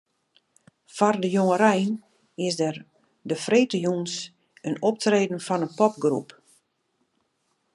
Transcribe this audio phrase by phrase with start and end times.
[0.95, 1.91] Foar de jongerein
[2.47, 2.77] is der
[3.29, 4.13] de freedtejûns
[4.67, 6.29] in optreden fan in popgroep.